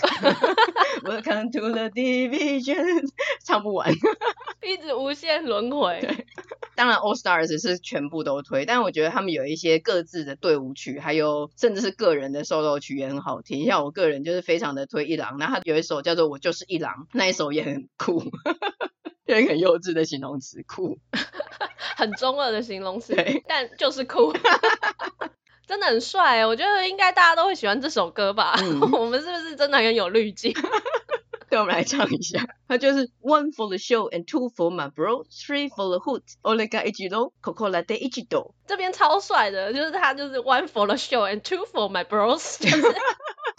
[1.04, 3.06] Welcome to the division.
[3.44, 3.92] 唱不完，
[4.62, 6.00] 一直无限轮回。
[6.00, 6.26] 对，
[6.74, 13.66] 当然 All Stars 是全部都推，但我觉得他们有一些各自的队伍曲，还有甚至是个人的 solo 曲也很好听。
[13.66, 18.22] 像我个人就是非常的推一郎，然后他有一首叫做《我就是一郎》，那一首也很酷，
[19.26, 20.98] 有一个很幼稚的形容词，酷，
[21.96, 23.14] 很中二的形容词，
[23.46, 24.32] 但就是酷。
[25.70, 28.56] 真的很帅，我觉得应该大家都会喜欢这首歌吧？
[28.58, 30.52] 嗯、我们是不是真的很有滤镜？
[31.48, 32.44] 对，我们来唱一下。
[32.66, 36.22] 它就是 One for the show and two for my bro, three for the hood.
[36.42, 38.50] Olega ichiro, kokora de ichido。
[38.66, 42.82] 这边超帅的，就是他就是 One for the show and two for my bros，就是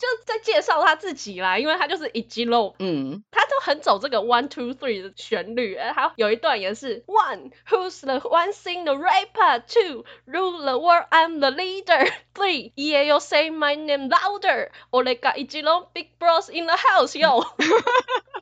[0.01, 2.73] 就在介绍他自己啦，因为他就是 ichiro。
[2.79, 5.75] 嗯，他就很走这个 one two three 的旋律。
[5.75, 9.61] 哎，还有一段也是 One, who's the one sing the rapper?
[9.67, 12.11] Two, rule the world, I'm the leader.
[12.33, 14.71] Three, yeah, you say my name louder.
[14.91, 17.45] Olega ichiro, big bros in the house, yo。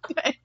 [0.08, 0.40] 对。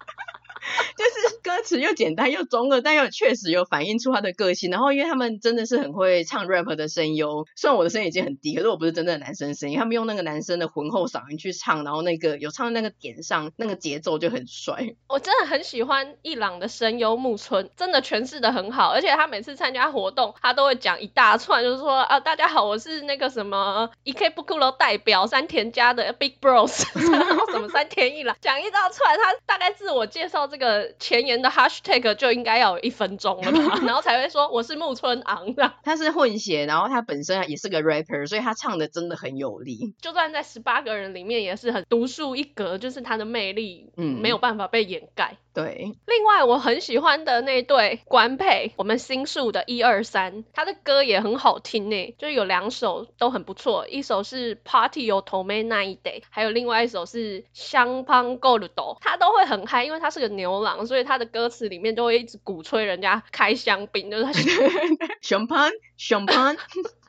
[0.97, 4.71] 就是歌词又简单又中二，但又确实有反映出他的个性。
[4.71, 9.79] 然后因为他们真的是很会唱 rap 的声优，虽然我的声音已经很低，可是我不是真正的男生声音。
[9.79, 14.95] 他们用那个男生的浑厚嗓音去唱，然后那个有唱那个点上，那个节奏就很帅。
[15.09, 18.89] 我真的很喜欢一郎的声优木村，真的诠释的很好。
[18.91, 29.17] 而且他每次参加活动，他都会讲一大串，就是说啊，大家好，我是那个什么 Ikebukuro 代表山田家的 Big Bros，然 后什么山田一郎，讲一大串。
[29.17, 30.85] 他大概自我介绍这个。
[31.01, 35.73] 前言的 hashtag 就应该要有一分钟了吧， 然后才会说我是木村昂的。
[35.83, 39.95] 他是混血，然后他本身也是个 rapper，所以他唱的真的很有力。
[40.01, 45.37] 就算在十八个人里面也是很独树一格，就是他的魅力，嗯，没有办法被掩盖。
[45.54, 64.34] 对，另外我很喜欢的那对官配，我们新宿的一二三，他的歌也很好听诶，就有两首都很不错，一首是 Party よ止めないで，还有另外一首是香槟 Gold，他都会很嗨，因为他是个牛郎，所以他的歌词里面就会一直鼓吹人家开香槟，就 是
[65.22, 65.58] 香槟
[65.98, 66.36] 香槟。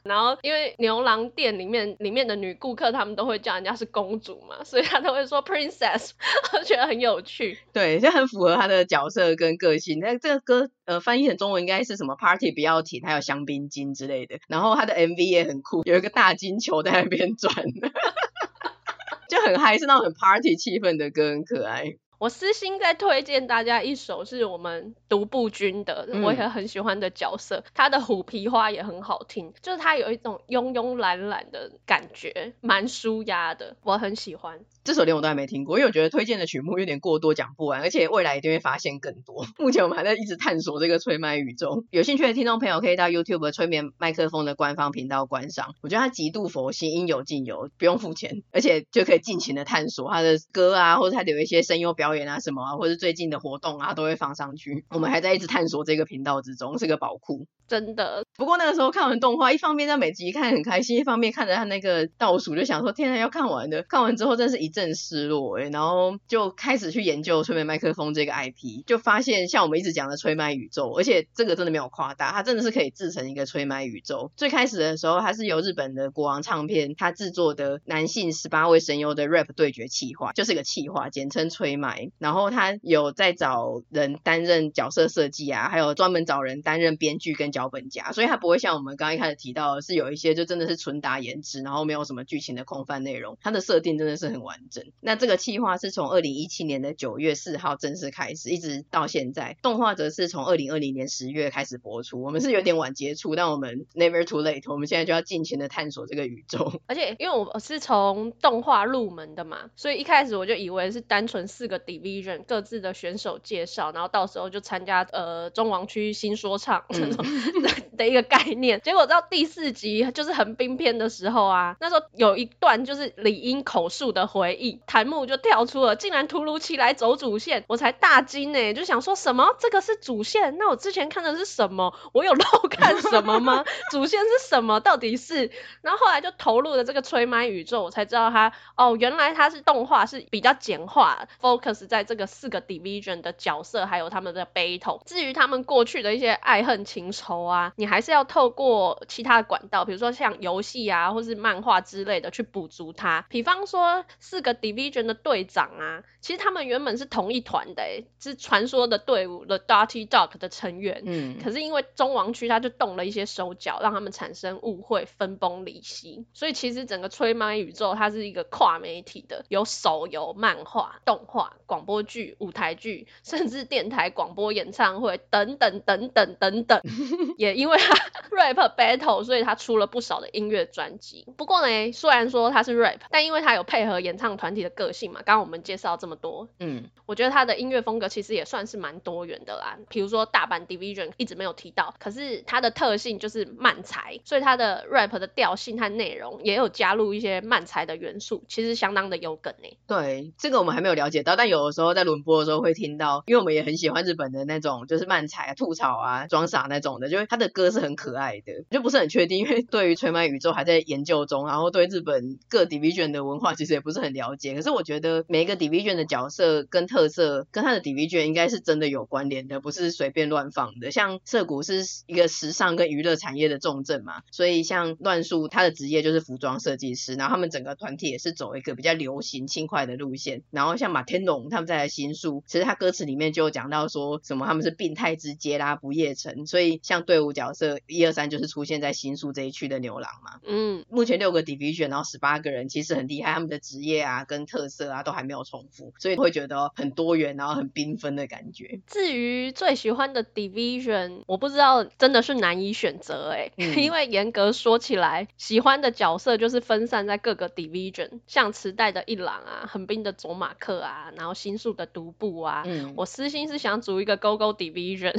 [0.05, 6.11] 然后，因为牛郎店里面里面的女顾客，他们都会叫人家是公主嘛， 所以他都会说 princess，
[6.53, 7.57] 我觉得很有趣。
[7.73, 9.99] 对，就很符合他的角色跟个性。
[9.99, 14.37] 那这个歌，呃，翻译成中文应该是什么？Party 不要停，还有香槟金之类的。
[14.47, 17.51] 然后他的 MV 也很酷，有一个大金球在那边转，
[19.27, 21.97] 就很嗨，是那种很 party 气氛的歌，很可爱。
[22.17, 34.59] 我私心在推荐大家一首是我们独步军的，我也很喜欢的角色，他、嗯、的虎皮花也很好听，就是他有一种慵慵懒懒的感觉，蛮舒压的，我很喜欢。
[34.85, 39.43] 这首连我都还没听过，因为我觉得推荐的曲目有点过多，讲不完，而且未来一定会发现更多。
[39.57, 45.73] 目前我们还在一直探索这个吹麦宇宙，有兴趣的听众朋友可以到 YouTube 的催眠麦克风的官方频道观赏。
[45.81, 54.85] 我觉得它极度佛心，应有尽有，不用付钱，而且就可以尽情的探索他的歌啊，或者他有一些声优表演啊什么啊，或者最近的活动啊，都会放上去。
[54.91, 57.47] 我们还在一直探索这个频道之中，是个宝库。
[57.67, 63.83] 真的，不过那个时候看完动画，一方面在每集看很开心，一方面看着他那个倒数，就想说天哪，要看完的。
[63.83, 74.31] 看完之后真是一阵失落诶，然后就开始去研究催眠麦克风这个 IP，就发现像我们一直讲的催麦宇宙，而且这个真的没有夸大，它真的是可以制成一个催麦宇宙。
[74.35, 82.11] 最开始的时候，它是由日本的国王唱片它制作的男性十八位声优的 rap 对决企划，就是个企划，简称催麦。
[82.19, 93.37] 然后他有在找人担任角色设计啊，还有专门找人担任编剧跟脚本家，所以它不会像我们刚刚一开始提到的，是有一些就真的是纯打颜值，然后没有什么剧情的空泛内容。
[93.39, 94.83] 它的设定真的是很完整。
[94.99, 99.55] 那这个企划是从二零一七年的九月四号正式开始，一直到现在。
[99.61, 102.21] 动画则是从二零二零年十月开始播出。
[102.21, 104.69] 我们是有点晚接触，但我们 never too late。
[104.69, 106.73] 我们现在就要尽情的探索这个宇宙。
[106.87, 117.23] 而且因为我是从动画入门的嘛，所以一开始我就以为是单纯四个 division 各自的选手介绍，然后到时候就参加呃中王区新说唱这种。
[117.25, 130.57] 嗯 的 的一个概念，结果到第四集就是横滨篇的时候啊，那时候有一段就是理音口述的回忆，弹幕就跳出了，竟然突如其来走主线，我才大惊呢，就想说什么这个是主线？
[130.57, 131.95] 那我之前看的是什么？
[132.13, 133.63] 我有漏看什么吗？
[133.91, 134.79] 主线是什么？
[134.79, 135.51] 到底是？
[135.81, 147.73] 然后后来就投入了这个催麦宇宙，我才知道他哦，原来他是动画是比较简化，focus 在这个四个 division 的角色还有他们的 battle，至于他们过去的一些爱恨情仇啊。
[147.75, 153.25] 你还是要透过其他的管道，比如说像游戏啊，或是漫画之类的去补足它。
[153.29, 161.03] 比方说四个 division 的队长啊，其实他们原本是同一团的，诶，是传说的队伍 The Dirty Dog 的成员。
[161.05, 161.37] 嗯。
[161.43, 166.25] 可是因为中王区他就动了一些手脚，让他们产生误会，分崩离析。
[166.33, 176.81] 所以其实整个吹麦宇宙它是一个跨媒体的，有手游、漫画、动画、广播剧、舞台剧，甚至电台广播、演唱会等等等等等等，
[177.37, 177.95] 也因为他。
[178.35, 181.25] rap battle，所以他出了不少的音乐专辑。
[181.37, 189.77] 不过呢，虽然说他是 rap，但因为他有配合演唱团体的个性嘛，刚刚我们介绍这么多，嗯，我觉得他的音乐风格其实也算是蛮多元的啦。
[189.87, 199.77] 比如说大阪 Division 一直没有提到，可是它的特性就是慢才，所以它的 rap 的调性和内容也有加入一些慢才的元素，其实相当的有梗呢。
[199.87, 207.65] 对，这个我们还没有了解到，但有的时候在轮播的时候会听到，因为我们也很喜欢日本的那种就是慢才啊、吐槽啊、装傻那种的，因为他的歌。
[207.65, 214.53] 是很可爱的，就不是很确定，因为对于吹麦宇宙还在研究中，然后对日本各 division 的文化其实也不是很了解。
[214.53, 220.91] 可是我觉得每一个 division 的角色跟特色跟他的 division 应该是真的有关联的，不是随便乱放的。
[220.91, 230.43] 像涩谷是一个时尚跟娱乐产业的重镇嘛，所以像乱树他的职业就是服装设计师，然后他们整个团体也是走一个比较流行轻快的路线。
[230.51, 240.39] 然后像马天龙他们在新书，其实他歌词里面就讲到说什么他们是病态之街啦、不夜城，所以像队伍角色一二三就是出现在新宿这一区的牛郎嘛。
[240.43, 248.81] 嗯，目前六个 division，然后十八个人，其实很厉害，他们的职业啊跟特色啊都还没有重复，所以会觉得很多元，然后很缤纷的感觉。
[248.87, 262.63] 至于最喜欢的 division，我不知道真的是难以选择哎、欸，嗯、 因为严格说起来，喜欢的角色就是分散在各个 division，像池袋的一郎啊，横滨的佐马克啊，然后新宿的独步啊。
[262.65, 265.13] 嗯，我私心是想组一个 GoGo division。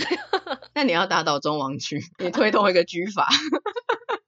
[0.74, 1.75] 那你要打倒中王
[2.18, 3.28] 你推动一个居法。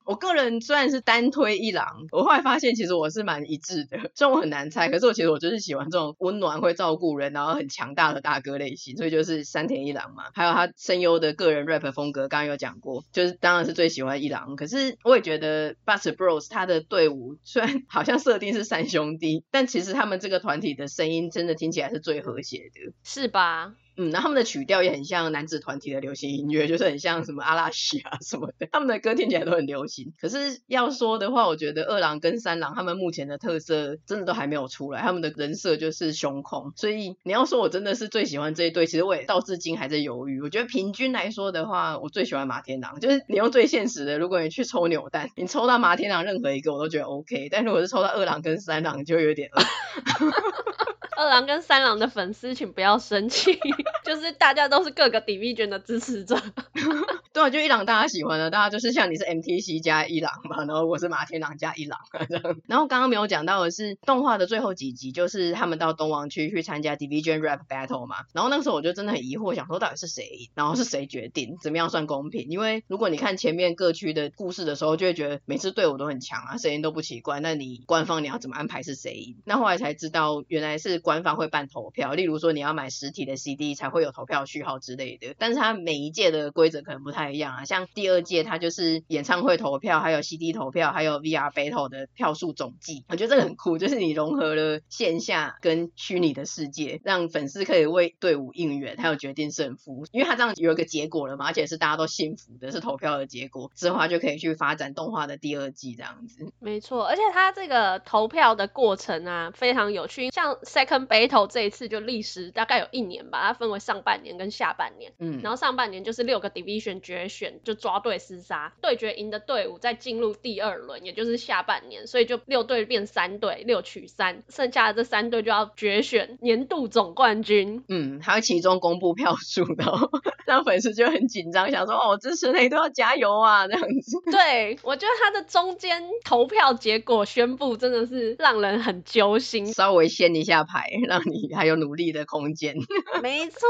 [0.04, 4.10] 我个人虽然是单推一郎，我后来发现其实我是蛮一致的。
[4.14, 10.22] 虽然我很难猜，可是我其实我就是喜欢这种温暖、会照顾人，然后很强大的大哥类型，所以就是山田一郎嘛。
[10.32, 14.56] 还有他声优的个人 rap 风格，刚刚有讲过，就是当然是最喜欢一郎。
[14.56, 23.74] 可是我也觉得 Bus Bros 他的队伍虽然好像设定是三兄弟，但其实他们这个团体的声音真的听起来是最和谐的，是吧？
[24.00, 30.14] 嗯，然后他们的曲调也很像男子团体的流行音乐，就是很像什么阿拉西啊什么的，他们的歌听起来都很流行。
[30.20, 36.72] 可是要说的话，我觉得二郎跟三郎他们目前的特色真的都还没有出来，他们的人设就是胸控。
[36.76, 40.40] 所以你要说我真的是最喜欢这一对，其实我也到至今还在犹豫。
[40.40, 49.60] 我觉得平均来说的话，我最喜欢马天郎，就是你用最现实的，如果你去抽扭蛋，你抽到马天郎任何一个我都觉得 OK，但如果是抽到二郎跟三郎就有点饿。
[51.18, 53.58] 二郎跟三郎的粉丝请不要生气，
[54.08, 56.40] 就是大家都是各个 D V J 的支持者。
[57.34, 62.56] 对啊，就一郎大家喜欢的，大家就是像你是 MTC 加一郎嘛，然后我是马天朗加一郎这样。
[62.66, 68.16] 然后刚刚没有讲到的是动画的最后几集，就是他们到东王区去参加 D V J rap battle 嘛。
[68.32, 72.46] 然后那个时候我就真的很疑惑，想说到底是谁，然后是谁决定怎么样算公平？
[72.48, 77.40] 因为如果你看前面各区的故事的时候，就会觉得每次队伍都很强啊，谁赢都不奇怪。
[77.40, 79.36] 那你官方你要怎么安排是谁赢？
[79.44, 80.98] 那后来才知道原来是。
[81.08, 85.34] 官方会办投票，例如说你要买实体的 CD 才会会有投票序号之类的。
[85.38, 93.04] 但是它每一届的规则可能不太一样啊，像第二届它就是演唱会投票，还有 CD 投票，还有 VR Battle 的票数总计。
[93.08, 100.06] 我觉得这个很酷，就是你融合了线下跟虚拟的世界，让粉丝可以为队伍应援，还有决定胜负。
[100.12, 106.52] 因为它这样有一个结果了嘛，而且是大家都幸福的，是投票的结果之后，它就可以去发展动画的第二季这样子。
[106.60, 111.08] 没错，而且它这个投票的过程啊，非常有趣，像 Second。
[111.08, 115.10] Battle 这一次就历时大概有一年吧，它分为上半年跟下半年。
[115.18, 127.82] 嗯，然后上半年就是六个 division 决选，就抓对厮杀，对决赢的队伍再进入第二轮，也就是下半年，所以就六队变三队，六取三，剩下的这三队就要决选年度总冠军。
[127.88, 129.84] 嗯，还有其中公布票数的，
[130.44, 134.20] 让粉丝就很紧张，想说哦，支持谁都要加油啊， 这样子。
[134.30, 140.86] 对，我觉得他的中间投票结果宣布真的是让人很揪心，稍微掀一下牌。
[141.06, 142.74] 让你还有努力的空间。
[143.22, 143.68] 没错，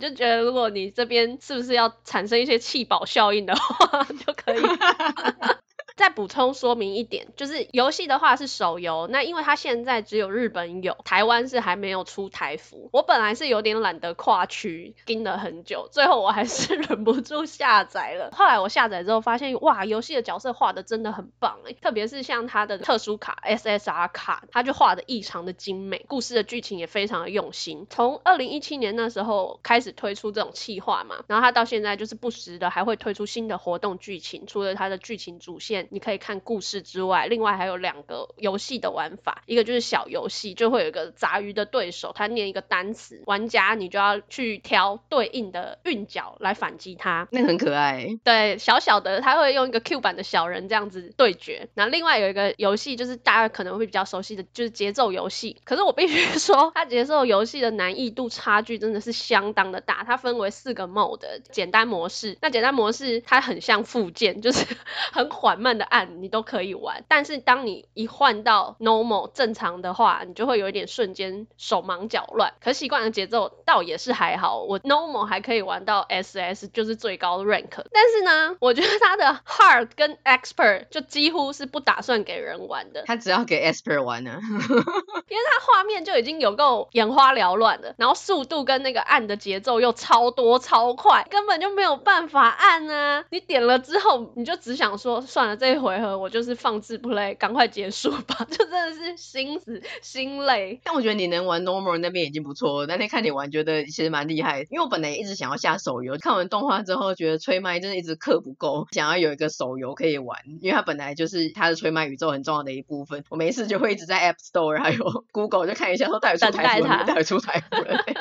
[0.00, 4.62] 就觉得如果你这边是不是要产生一些气保效应的话， 就可以。
[5.98, 12.88] 再补充说明一点，就是游戏的话是手游，那因为它现在只有日本有，台湾是还没有出台服。
[12.92, 18.30] 我本来是有点懒得跨区，盯了很久，最后我还是 忍不住下载了。
[18.32, 27.88] 后来我下载之后发现，哇，游戏的角色画的真的很棒诶，特别是像它的特殊卡 SSR 卡，它就画的异常的精美，故事的剧情也非常的用心。
[27.90, 35.87] 从二零一七年那时候开始推出这种企划嘛，然后它到现在就是不时的还会推出新的活动剧情，除了它的剧情主线。
[35.90, 47.28] 你可以看故事之外，另外还有两个游戏的玩法，一个就是小游戏，就会有一个杂鱼的对手，他念一个单词，玩家你就要去挑对应的韵脚来反击他。
[47.30, 48.18] 那个很可爱。
[48.24, 51.68] 对，小小的他会用一个 Q 版的小人这样子对决。
[51.74, 55.56] 那另外有一个游戏就是大家可能会比较熟悉的，就是节奏游戏。
[55.64, 60.04] 可是我必须 说，它节奏游戏的难易度差距真的是相当的大。
[60.04, 62.36] 它分为四个 mode，简单模式。
[62.42, 64.66] 那简单模式它很像附件，就是
[65.12, 65.77] 很缓慢。
[65.78, 72.52] 的按你都可以玩，但是当你一换到 normal 正常的话，你就会有一点瞬间手忙脚乱。
[72.60, 77.84] 可习惯的节奏倒也是还好，我 normal 还可以玩到 SS 就是最高的 rank。
[77.92, 83.04] 但是呢，我觉得它的 hard 跟 expert 就几乎是不打算给人玩的。
[83.06, 93.24] 他只要给 expert 玩呢， 因为他画面就已经有够眼花缭乱的，然后速度跟那个按的节奏又超多超快，根本就没有办法按啊！
[93.30, 95.67] 你点了之后，你就只想说算了这。
[95.74, 100.80] 这回合我就是放置 play，赶快结束吧， 就真的是心死心累。
[100.82, 102.86] 但我觉得你能玩 normal 那边已经不错了。
[102.86, 104.60] 那天看你玩，觉得其实蛮厉害。
[104.70, 110.38] 因为我本来也一直想要下手游，看完动画之后，觉得吹麦真的一直氪不够，想要有一个手游可以玩。
[110.62, 113.22] 因为它本来就是它的吹麦宇宙很重要的一部分。
[113.28, 117.04] 我没事就会一直在 App Store 还有 Google 就看一下，说到底出台服了没？
[117.04, 118.14] 到底出台服了没？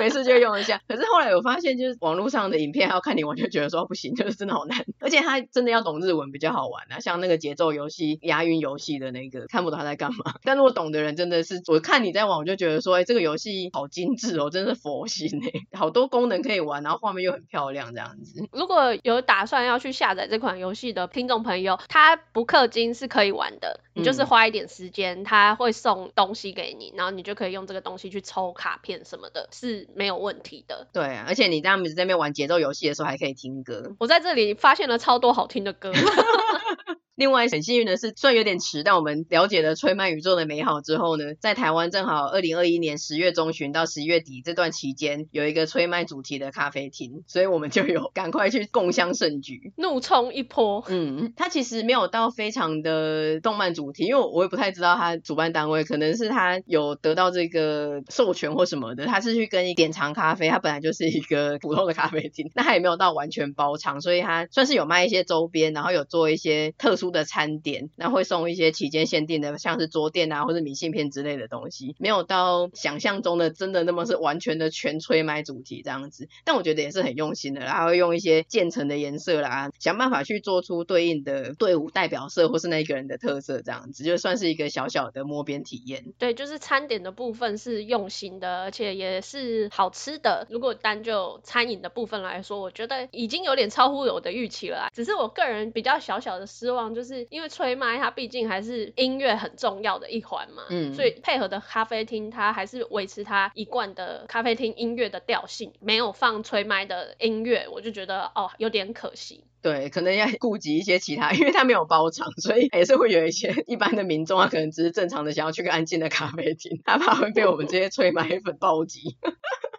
[0.00, 0.80] 没事就用一下。
[0.88, 4.84] 可是后来我发现，就是网络上的影片还要看你玩，就觉得说不行，就是真的好难。
[4.98, 10.34] 而且他真的要懂日文比较好玩啊，像那个节奏游戏、押韵游戏的那个，看不懂他在干嘛。
[10.42, 18.48] 但如果懂的人真的是，我看你在玩，我就觉得说，哎，这个游戏好精致哦，真的是佛心哎，好多功能可以玩，然后画面又很漂亮，这样子。
[18.52, 30.88] 如果有打算要去下载这款游戏的听众朋友，他不氪金是可以玩的，你就是花一点时间，他会送东西给你，然后你就可以用这个东西去抽卡片什么的，是没有问题的。
[30.92, 33.94] 对啊，而且你这样子在那边玩节奏游戏的时候，还可以听歌。
[33.98, 35.92] 我在这里发现了超多好听的歌。
[37.20, 50.82] 另外很幸运的是，虽然有点迟，但我们了解了吹麦宇宙的美好之后呢，在台湾正好二零二一年十月中旬到十一月底这段期间，有一个吹麦主题的咖啡厅，所以我们就有赶快去共襄盛举，怒冲一波。
[50.88, 86.04] 嗯，它其实没有到非常的动漫主题，因为我也不太知道它主办单位，可能是他有得到这个授权或什么的，他是去跟一典藏咖啡，它本来就是一个普通的咖啡厅，那它也没有到完全包场，所以它算是有卖一些周边，然后有做一些特殊的餐点，那会送一些期间限定的，像是桌垫啊或者明信片之类的东西，没有到想象中的真的那么是完全的全吹麦主题这样子，但我觉得也是很用心的然后用一些渐层的颜色啦，想办法去做出对应的队伍代表色或是那个人的特色这样子，就算是一个小小的摸边体验。
[86.18, 90.46] 对，就是餐点的部分是用心的，而且也是好吃的。
[90.50, 94.88] 如果单就餐饮的部分来说，我觉得已经有点超乎我的预期了。
[94.94, 109.44] 只是我个人比较小小的失望，就是因为吹麦它毕竟还是音乐很重要的一环嘛，嗯，所以配合的咖啡厅它还是维持它一贯的咖啡厅音乐的调性，没有放吹麦的音乐，我就觉得哦有点可惜。
[109.62, 119.18] 对，可能要顾及一些其他，因为它没有包场，所以也是会有一些一般的民众啊，可能只是正常的想要去个安静的咖啡厅，他怕会被我们这些吹麦粉暴击。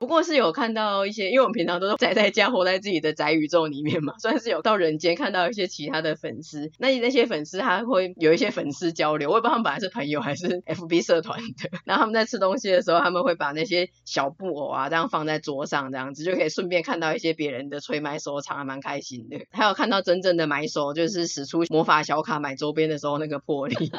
[0.01, 6.71] 不过是有看到一些，因为我们平常都是宅在家，活在自己的宅宇宙里面嘛， 算是有到人间看到一些其他的粉丝。
[6.79, 11.69] 那那些粉丝他会有一些粉丝交流，我也不知道他们本来是朋友还是 FB 社团的。
[11.85, 19.45] 然后他们在吃东西的时候，他们会把那些小布偶啊这样放在桌上，这样子就可以顺便看到一些别人的吹麦收藏，还蛮开心的。
[19.51, 23.91] 还有看到真正的买手，就是使出魔法小卡买周边的时候那个魄力。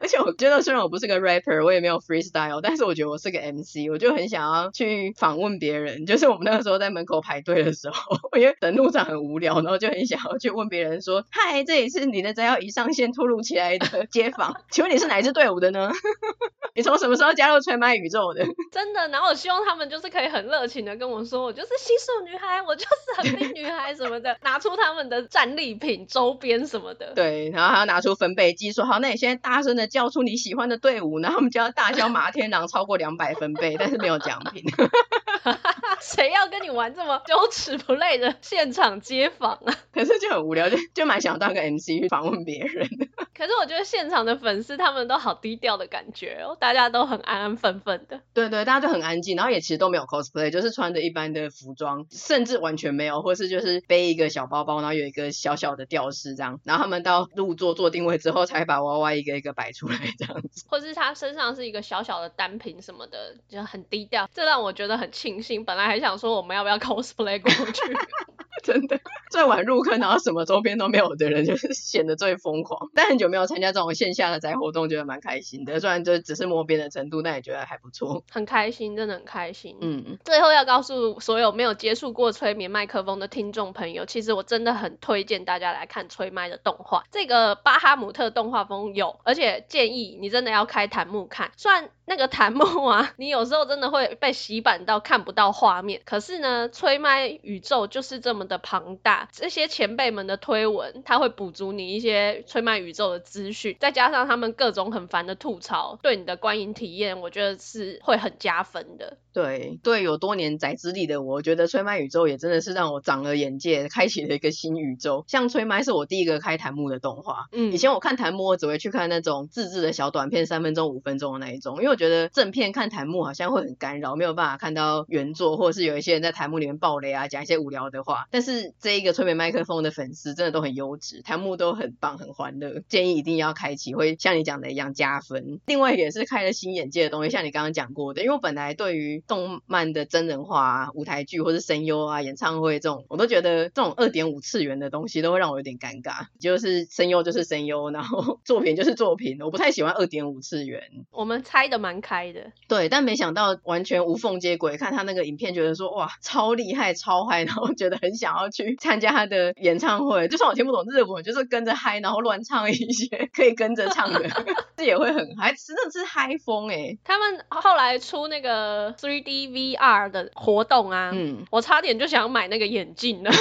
[0.00, 6.06] 而且我觉得，虽然我不是个 rapper，我也没有 freestyle，但是我觉得我是个 MC，我就很想要去访问别人。
[6.06, 15.90] 就是我们那个时候在门口排队的时候， 因为等路上很无聊，然后就很想要去问别人说：“嗨，这里是你的摘要一上线突如其来的 街访，请问你是哪一支队伍的呢？
[16.74, 22.88] 你从什么时候加入吹麦宇宙的？”真的，然后我希望他们就是可以很热情的跟我说：“我就是西蜀女孩，我就是
[23.22, 34.62] 横滨女孩什么的，拿出他们的战利品、周边什么的。”对，然后还要拿出分贝计，说：“好，那你现在大声的叫出你喜欢的队伍，然后我们就要大叫马天狼超过两百分贝，但是没有奖品。
[36.00, 39.74] 谁要跟你玩这么羞耻不累的现场街访啊？
[39.92, 42.88] 可是就很无聊，就就蛮想当个 MC 去访问别人。
[43.34, 48.20] 可是我觉得现场的粉丝他们都好低调的感觉哦，大家都很安安分分的。
[48.34, 56.60] 对对，大家都很安静，然后也其实都没有 cosplay，就是穿着一般的服装，甚至完全没有，或是就是背一个小包包，然后有一个小小的吊饰这样。
[56.64, 60.64] 然后他们到入座做定位之后，才把娃娃一个一个摆出来这样子。
[60.70, 65.64] 或是他身上是一个小小的单品什么的，就很低调，这让我觉得很庆幸。
[65.64, 67.82] 本来还想说我们要不要 cosplay 过去。
[68.68, 69.00] 真的
[69.32, 72.90] 最晚入坑，然后什么周边都没有的人，就是显得最疯狂。
[72.94, 75.80] 但很久没有参加这种线下的宅活动，觉得蛮开心的。
[75.80, 78.22] 虽然就只是摸边的程度，但也觉得还不错。
[78.30, 79.76] 很开心，真的很开心。
[79.80, 87.04] 嗯，最后要告诉所有没有接触过催眠麦克风的听众朋友，其实我真的很推荐大家来看催麦的动画。
[87.10, 91.50] 这个巴哈姆特动画风有，而且建议你真的要开弹幕看。
[91.56, 109.16] 虽然那个弹幕啊， 你有时候真的会被洗版到看不到画面，可是呢，催麦宇宙就是这么的庞大，这些前辈们的推文，他会补足你一些吹麦宇宙的资讯，再加上他们各种很烦的吐槽，对你的观影体验，我觉得是会很加分的。
[109.42, 115.24] 对对，有多年宅资历的我，我觉得吹麦宇宙也真的是让我长了眼界，开启了一个新宇宙。
[115.26, 128.28] 像吹麦是我第一个开弹幕的动画，嗯，以前我看弹幕，我只会去看那种自制的小短片，三分钟、五分钟的那一种，因为我觉得正片看弹幕好像会很干扰，没有办法看到原作，或者是有一些人在弹幕里面爆雷啊，讲一些无聊的话。
[128.30, 129.08] 但是这一个。
[129.08, 135.60] 个催眠麦克风的粉丝真的都很优质，弹幕都很棒，很欢乐，建议一定要开启，会像你讲的一样加分。
[135.64, 150.82] 另外也是开了新眼界的东西，像你刚刚讲过的，因为我本来对于动漫的真人化啊、舞台剧或是声优啊、演唱会这种，我都觉得这种二点五次元的东西都会让我有点尴尬， 就是声优就是声优，然后作品就是作品，我不太喜欢二点五次元。
[151.12, 160.26] 我们猜的蛮开的，对，但没想到完全无缝接轨，看他那个影片，觉得说哇，超厉害，超嗨，然后觉得很想要去参加他的演唱会。
[160.28, 164.28] 就算我听不懂日文，就是跟着嗨，然后乱唱一些可以跟着唱的，
[164.76, 166.96] 这也会很嗨，真的是嗨疯哎！
[167.04, 173.30] 他们后来出那个 3D VR 的活动啊，嗯，我差点就想买那个眼镜了。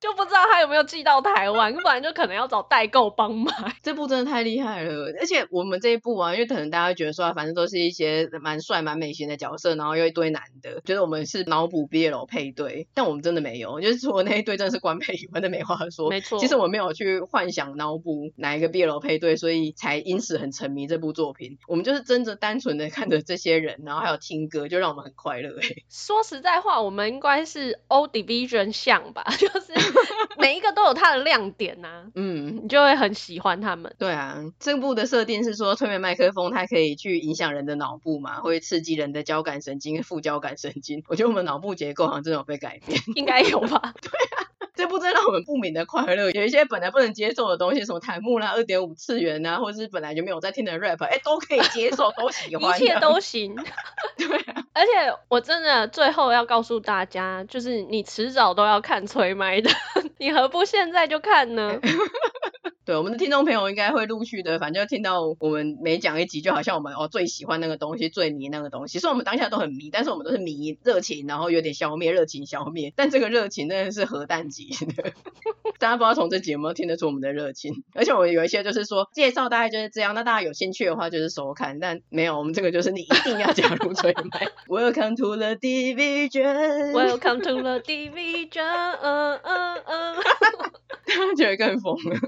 [0.00, 3.50] 就不知道他有没有寄到台湾，不然就可能要找代购帮买。
[3.82, 16.10] 这部真的太厉害了，而且我们这一部啊，因为可能大家觉得说，反正都是一些蛮帅、蛮美型的角色，然后又一堆男的，觉得我们是脑补 BL 配对，但我们真的没有，就是除了那一对真的是官配，完全没话说。
[16.10, 21.56] 没错，其实我没有去幻想脑补哪一个 BL 配对，所以才因此很沉迷这部作品。
[21.66, 25.68] 我们就是真的单纯的看着这些人，然后还有听歌，就让我们很快乐哎。
[25.88, 29.72] 说实在话，我们应该是 Old Division 像吧， 就是。
[30.36, 33.94] 每一个都有它的亮点呐、啊， 嗯，你就会很喜欢他们。
[33.98, 41.04] 对啊，这部的设定是说，催眠麦克风它可以去影响人的脑部嘛，会刺激人的交感神经、副交感神经。
[41.08, 43.94] 我觉得我们脑部结构好像真的有被改变，应该有吧？
[44.02, 46.30] 对啊，这部真的让我们不明的快乐。
[46.32, 53.54] 有一些本来不能接受的东西，什么弹幕啦、二点五次元啊，或者是本来就没有在听的 rap，哎，都可以接受，都喜欢，一切都行。
[54.16, 54.43] 对啊。
[54.74, 54.90] 而且
[55.28, 59.70] 我真的最后要告诉大家，就是你迟早都要看催麦的，
[60.18, 61.78] 你何不现在就看呢？
[62.84, 68.98] 对，我们的听众朋友应该会陆续的，反正就听到我们每讲一集，就好像我们哦最喜欢那个东西，最迷那个东西。
[68.98, 72.92] 虽然我们当下都很迷，但是我们都是迷热情，然后有点消灭热情，消灭。
[72.94, 75.12] 但这个热情真的是核弹级的，
[75.80, 77.72] 大家不知道从这集有没有听得出我们的热情。
[77.94, 84.48] 而且我们有一些就是说介绍大概就是这样，那大家有兴趣的话就是收看，但没有，我们这个就是你一定要加入追麦。
[84.68, 86.92] Welcome to the division.
[86.92, 88.98] Welcome to the division.
[89.00, 90.16] 嗯嗯嗯，
[91.08, 92.18] 大家觉得更疯了。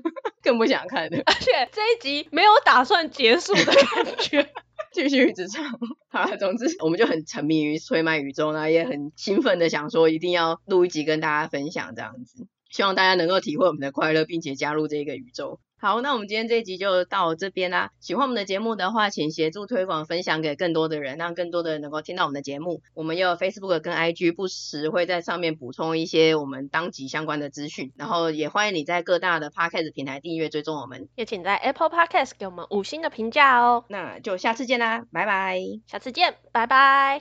[0.47, 4.49] 更不想看的， 而且这一集没有打算结束的感觉，
[4.95, 5.65] 继续一直唱。
[6.09, 15.61] 好，总之我们就很沉迷于催麦宇宙呢，也很兴奋的想说一定要录一集跟大家分享这样子，希望大家能够体会我们的快乐，并且加入这个宇宙。
[15.79, 17.91] 好，那我们今天这一集就到这边啦。
[18.01, 22.81] 喜欢我们的节目的话，请协助推广分享给更多的人，让更多的人能够听到我们的节目。
[22.95, 27.93] 我们也有 Facebook 跟 IG，不时会在上面补充一些我们当集相关的资讯。
[27.95, 33.85] 然后也欢迎你在各大的 Podcast 平台订阅追踪我们，也请在 Apple Podcast 给我们五星的评价哦。
[33.89, 35.61] 那就下次见啦，拜拜。
[35.87, 37.21] 下次见，拜拜。